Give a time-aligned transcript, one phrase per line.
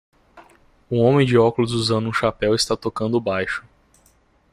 [0.89, 3.63] Um homem de óculos usando um chapéu está tocando o baixo.